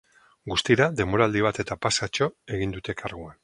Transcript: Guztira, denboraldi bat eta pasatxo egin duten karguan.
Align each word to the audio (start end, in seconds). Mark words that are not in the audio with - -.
Guztira, 0.53 0.87
denboraldi 1.01 1.45
bat 1.49 1.61
eta 1.67 1.79
pasatxo 1.87 2.31
egin 2.59 2.77
duten 2.79 3.01
karguan. 3.05 3.37